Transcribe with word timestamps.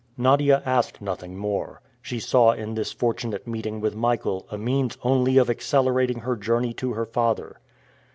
Nadia 0.17 0.63
asked 0.65 0.99
nothing 0.99 1.37
more. 1.37 1.79
She 2.01 2.19
saw 2.19 2.53
in 2.53 2.73
this 2.73 2.91
fortunate 2.91 3.45
meeting 3.45 3.79
with 3.79 3.95
Michael 3.95 4.47
a 4.49 4.57
means 4.57 4.97
only 5.03 5.37
of 5.37 5.47
accelerating 5.47 6.21
her 6.21 6.35
journey 6.35 6.73
to 6.73 6.93
her 6.93 7.05
father. 7.05 7.59